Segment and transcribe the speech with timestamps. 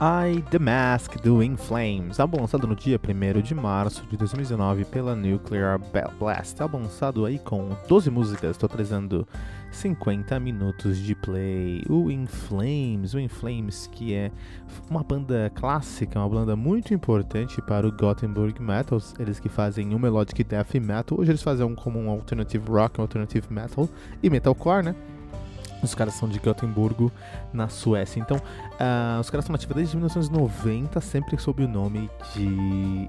[0.00, 4.84] I The Mask do In Flames, álbum lançado no dia 1 de março de 2019
[4.84, 5.80] pela Nuclear
[6.20, 9.26] Blast, álbum lançado aí com 12 músicas, totalizando
[9.72, 11.82] 50 minutos de play.
[11.90, 14.30] O In Flames, o In Flames que é
[14.88, 19.98] uma banda clássica, uma banda muito importante para o Gothenburg Metal, eles que fazem o
[19.98, 23.88] Melodic Death Metal, hoje eles fazem um como um Alternative Rock, um Alternative Metal
[24.22, 24.94] e Metalcore, né?
[25.82, 27.12] Os caras são de Gotemburgo,
[27.52, 28.20] na Suécia.
[28.20, 32.46] Então, uh, os caras estão nativos desde 1990, sempre sob o nome de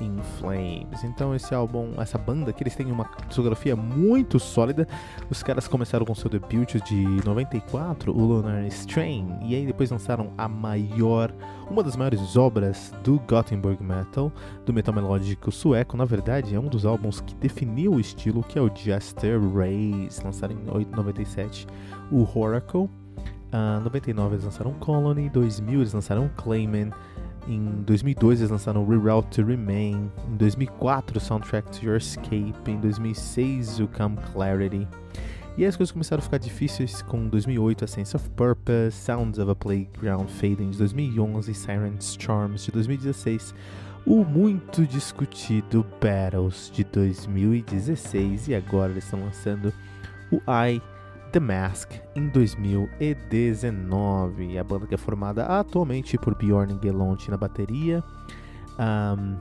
[0.00, 1.04] In Flames.
[1.04, 4.86] Então, esse álbum, essa banda que eles têm uma discografia muito sólida.
[5.30, 10.32] Os caras começaram com seu debut de 94, o Lunar Strain, e aí depois lançaram
[10.38, 11.32] a maior,
[11.72, 14.30] uma das maiores obras do Gothenburg Metal,
[14.66, 15.96] do metal melódico sueco.
[15.96, 20.22] Na verdade, é um dos álbuns que definiu o estilo, que é o Jester Race,
[20.22, 21.66] lançado em 97
[22.10, 22.90] o Oracle.
[23.50, 26.90] Em uh, 99 eles lançaram Colony, em 2000 eles lançaram Clayman,
[27.48, 33.80] em 2002 eles lançaram Reroute to Remain, em 2004 Soundtrack to Your Escape, em 2006
[33.80, 34.86] o Come Clarity.
[35.56, 39.50] E as coisas começaram a ficar difíceis com 2008 a Sense of Purpose, Sounds of
[39.50, 43.54] a Playground Fading de 2011, Siren's Charms de 2016,
[44.06, 49.74] o muito discutido Battles de 2016 e agora eles estão lançando
[50.30, 50.80] o I
[51.32, 54.58] The Mask em 2019.
[54.58, 58.02] A banda que é formada atualmente por Bjorn Gelont na bateria,
[58.78, 59.36] um,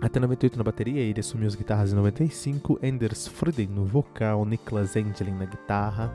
[0.00, 4.96] até 98 na bateria, ele assumiu as guitarras em 95, Anders Frieden no vocal, Niklas
[4.96, 6.12] Engelin na guitarra,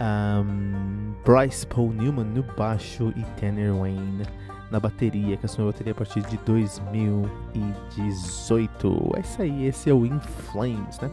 [0.00, 4.22] um, Bryce Paul Newman no baixo e Tanner Wayne
[4.70, 9.12] na bateria, que assumiu a bateria a partir de 2018.
[9.16, 11.10] É isso aí, esse é o In Flames, né?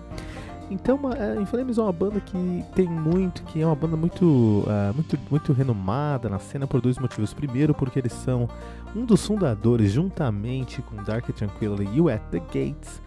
[0.70, 4.94] Então, a Inflames é uma banda que tem muito, que é uma banda muito, uh,
[4.94, 7.34] muito, muito renomada na cena por dois motivos.
[7.34, 8.50] Primeiro, porque eles são
[8.96, 13.02] um dos fundadores, juntamente com Dark Tranquility e o At the Gates,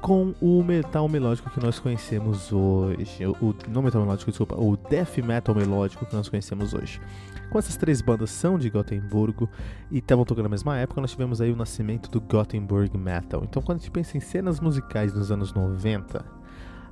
[0.00, 3.24] com o metal melódico que nós conhecemos hoje.
[3.40, 7.00] O, não metal melódico, desculpa, o death metal melódico que nós conhecemos hoje.
[7.48, 9.48] Com essas três bandas são de Gothenburgo
[9.90, 13.42] e estavam tocando na mesma época, nós tivemos aí o nascimento do Gothenburg Metal.
[13.44, 16.24] Então, quando a gente pensa em cenas musicais nos anos 90,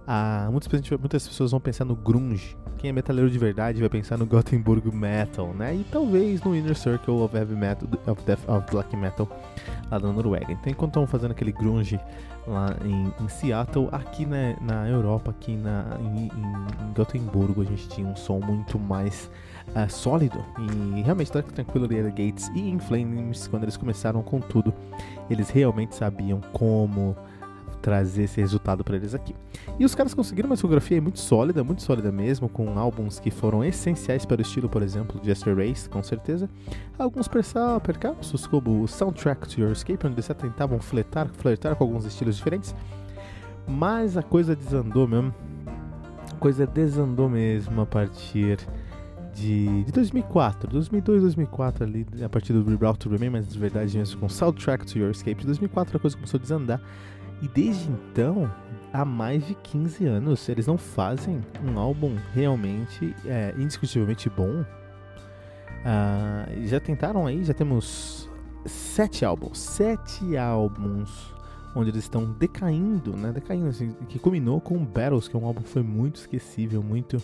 [0.06, 2.56] ah, muitas, muitas pessoas vão pensar no grunge.
[2.78, 5.76] Quem é metaleiro de verdade vai pensar no Gothenburg Metal, né?
[5.76, 9.28] E talvez no Inner Circle of Heavy Metal, of, Death, of Black Metal
[9.88, 10.50] lá da Noruega.
[10.50, 12.00] Então, enquanto estão fazendo aquele grunge
[12.44, 18.06] lá em, em Seattle, aqui na, na Europa, aqui na, em, em, a gente tinha
[18.06, 19.30] um som muito mais
[19.68, 20.44] uh, sólido.
[20.58, 24.74] E realmente, Dark Tranquility Gates e In Flames, quando eles começaram com tudo,
[25.30, 27.16] eles realmente sabiam como
[27.82, 29.34] trazer esse resultado para eles aqui.
[29.78, 33.64] E os caras conseguiram uma discografia muito sólida, muito sólida mesmo, com álbuns que foram
[33.64, 36.48] essenciais para o estilo, por exemplo, Jester Race, com certeza.
[36.98, 37.28] Alguns
[37.82, 42.36] percalços, como o Soundtrack to Your Escape, onde eles tentavam flertar, flertar com alguns estilos
[42.36, 42.74] diferentes.
[43.66, 45.34] Mas a coisa desandou mesmo.
[46.30, 48.58] A coisa desandou mesmo a partir
[49.34, 53.96] de, de 2004, 2002, 2004 ali, a partir do Reroute to Remain, mas de verdade
[53.96, 55.40] mesmo com Soundtrack to Your Escape.
[55.40, 56.80] De 2004 a coisa começou a desandar
[57.42, 58.50] e desde então,
[58.92, 64.64] há mais de 15 anos, eles não fazem um álbum realmente é, indiscutivelmente bom.
[65.82, 68.30] Uh, já tentaram aí, já temos
[68.64, 71.34] sete álbuns, sete álbuns
[71.74, 73.32] onde eles estão decaindo, né?
[73.32, 77.20] Decaindo, assim, que culminou com Battles, que é um álbum que foi muito esquecível, muito.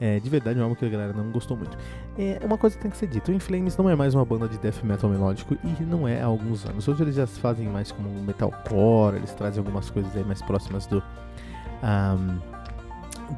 [0.00, 1.76] É, de verdade, um álbum que a galera não gostou muito.
[2.18, 4.24] É, uma coisa que tem que ser dita: o In Flames não é mais uma
[4.24, 6.88] banda de death metal melódico e não é há alguns anos.
[6.88, 11.02] Hoje eles já fazem mais como metalcore, eles trazem algumas coisas aí mais próximas do.
[11.82, 12.60] Um,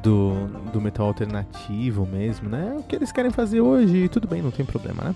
[0.01, 2.75] do, do metal alternativo mesmo, né?
[2.79, 5.15] O que eles querem fazer hoje, tudo bem, não tem problema, né?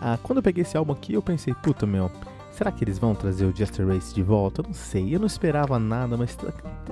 [0.00, 2.10] Ah, quando eu peguei esse álbum aqui, eu pensei, puta meu,
[2.50, 4.62] Será que eles vão trazer o Jester Race de volta?
[4.62, 6.36] Eu não sei, eu não esperava nada, mas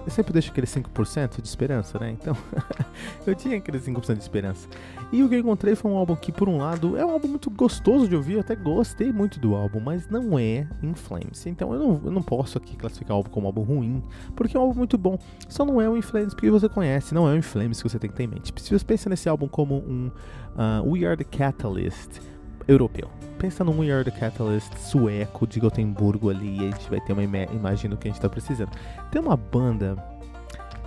[0.05, 2.11] eu sempre deixo aquele 5% de esperança, né?
[2.11, 2.37] Então,
[3.27, 4.69] eu tinha aquele 5% de esperança.
[5.11, 7.29] E o que eu encontrei foi um álbum que, por um lado, é um álbum
[7.29, 11.47] muito gostoso de ouvir, eu até gostei muito do álbum, mas não é In Flames.
[11.47, 14.03] Então, eu não, eu não posso aqui classificar o álbum como um álbum ruim,
[14.37, 15.19] porque é um álbum muito bom.
[15.49, 17.89] Só não é o In Flames porque você conhece, não é o In Flames que
[17.89, 18.53] você tem que ter em mente.
[18.63, 20.11] Se você pensa nesse álbum como um
[20.57, 22.21] uh, We Are the Catalyst
[22.67, 27.01] europeu pensa num We Are The Catalyst sueco de Gotemburgo ali, e a gente vai
[27.01, 28.71] ter uma imagem do que a gente tá precisando.
[29.11, 29.97] Tem uma banda.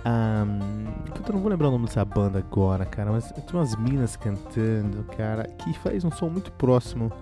[0.04, 0.86] Um,
[1.26, 5.04] eu não vou lembrar o nome dessa banda agora, cara, mas tem umas minas cantando,
[5.16, 7.12] cara, que faz um som muito próximo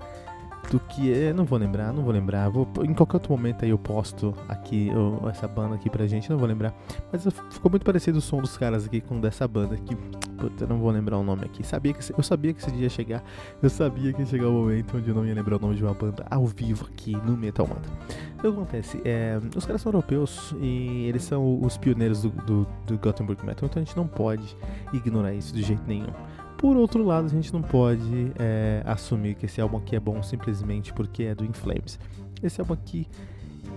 [0.70, 1.32] do que é.
[1.32, 2.48] Não vou lembrar, não vou lembrar.
[2.48, 6.30] Vou, em qualquer outro momento aí eu posto aqui eu, essa banda aqui pra gente,
[6.30, 6.72] não vou lembrar.
[7.12, 9.96] Mas ficou muito parecido o som dos caras aqui com dessa banda aqui.
[10.38, 11.66] Puta, não vou lembrar o nome aqui.
[11.66, 13.24] Sabia que, eu sabia que esse dia ia chegar.
[13.60, 15.82] Eu sabia que ia chegar o momento onde eu não ia lembrar o nome de
[15.82, 17.92] uma banda ao vivo aqui no Metal Mantra.
[18.38, 19.02] O que acontece?
[19.04, 23.68] É, os caras são europeus e eles são os pioneiros do, do, do Gothenburg Metal,
[23.68, 24.56] então a gente não pode
[24.92, 26.12] ignorar isso de jeito nenhum.
[26.56, 30.22] Por outro lado, a gente não pode é, assumir que esse álbum aqui é bom
[30.22, 31.98] simplesmente porque é do Inflames.
[32.42, 33.08] Esse álbum aqui,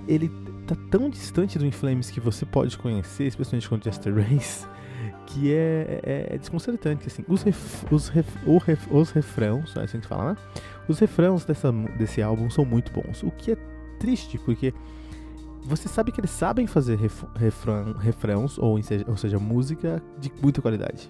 [0.07, 0.29] ele
[0.67, 4.65] tá tão distante do Inflames que você pode conhecer, especialmente com Jester Race,
[5.33, 7.07] que é, é, é desconcertante.
[7.07, 8.27] Assim, os, ref, os, ref,
[8.65, 10.37] ref, os refrãos, a gente fala, né?
[10.87, 13.23] Os refrãos dessa, desse álbum são muito bons.
[13.23, 13.57] O que é
[13.99, 14.73] triste, porque
[15.63, 20.61] você sabe que eles sabem fazer ref, refrão, refrãos, ou ou seja, música de muita
[20.61, 21.09] qualidade.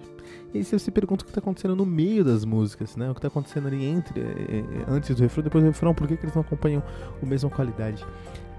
[0.53, 3.09] E aí você se pergunta o que está acontecendo no meio das músicas, né?
[3.09, 6.07] O que está acontecendo ali entre, eh, eh, antes do refrão, depois do refrão, por
[6.07, 6.83] que, que eles não acompanham
[7.21, 8.05] a mesma qualidade?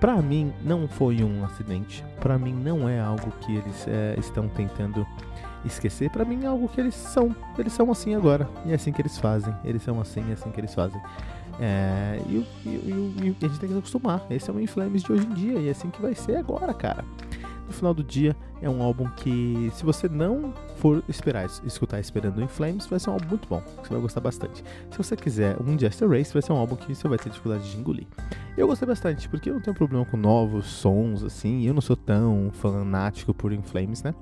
[0.01, 2.05] Para mim, não foi um acidente.
[2.19, 5.07] Para mim, não é algo que eles é, estão tentando
[5.65, 6.11] esquecer.
[6.11, 7.35] Para mim, é algo que eles são.
[7.59, 8.49] Eles são assim agora.
[8.67, 9.55] E é assim que eles fazem.
[9.65, 11.01] Eles são assim, é assim que eles fazem.
[11.61, 14.25] É, e, e, e, e, a gente tem que se acostumar.
[14.31, 15.59] Esse é o Inflames de hoje em dia.
[15.59, 17.05] E é assim que vai ser agora, cara
[17.73, 22.41] no final do dia é um álbum que, se você não for esperar escutar esperando
[22.41, 24.63] In Flames, vai ser um álbum muito bom, que você vai gostar bastante.
[24.91, 27.69] Se você quiser um Jester Race, vai ser um álbum que você vai ter dificuldade
[27.69, 28.07] de engolir.
[28.57, 31.97] Eu gostei bastante, porque eu não tenho problema com novos sons, assim, eu não sou
[31.97, 34.15] tão fanático por In Flames, né?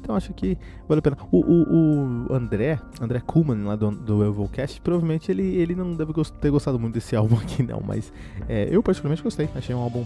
[0.00, 0.56] Então acho que
[0.88, 1.16] vale a pena.
[1.30, 6.12] O, o, o André, André Kuhlman lá do, do Evilcast, provavelmente ele, ele não deve
[6.40, 8.12] ter gostado muito desse álbum aqui, não, mas
[8.48, 10.04] é, eu particularmente gostei, achei um álbum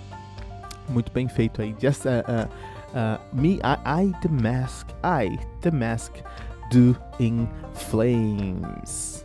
[0.88, 1.74] muito bem feito aí.
[1.80, 2.48] Just, uh, uh,
[2.96, 6.12] uh, me, I, I, the mask, I, the mask,
[6.70, 9.24] do in flames.